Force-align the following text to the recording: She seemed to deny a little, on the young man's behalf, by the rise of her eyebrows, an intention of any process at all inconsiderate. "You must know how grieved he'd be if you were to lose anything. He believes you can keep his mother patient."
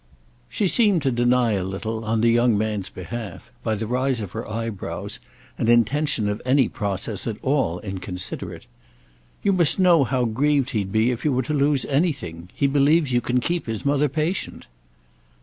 She 0.49 0.67
seemed 0.67 1.03
to 1.03 1.11
deny 1.11 1.51
a 1.51 1.63
little, 1.63 2.03
on 2.03 2.21
the 2.21 2.31
young 2.31 2.57
man's 2.57 2.89
behalf, 2.89 3.51
by 3.63 3.75
the 3.75 3.85
rise 3.85 4.19
of 4.19 4.31
her 4.31 4.49
eyebrows, 4.49 5.19
an 5.59 5.67
intention 5.67 6.27
of 6.27 6.41
any 6.43 6.67
process 6.67 7.27
at 7.27 7.37
all 7.43 7.79
inconsiderate. 7.81 8.65
"You 9.43 9.53
must 9.53 9.77
know 9.77 10.03
how 10.03 10.25
grieved 10.25 10.71
he'd 10.71 10.91
be 10.91 11.11
if 11.11 11.23
you 11.23 11.31
were 11.31 11.43
to 11.43 11.53
lose 11.53 11.85
anything. 11.85 12.49
He 12.55 12.65
believes 12.65 13.11
you 13.13 13.21
can 13.21 13.39
keep 13.41 13.67
his 13.67 13.85
mother 13.85 14.09
patient." 14.09 14.65